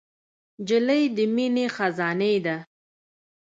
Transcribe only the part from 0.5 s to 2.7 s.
نجلۍ د مینې خزانې ده.